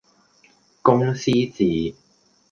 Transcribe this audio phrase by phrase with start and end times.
[0.81, 1.93] 公司治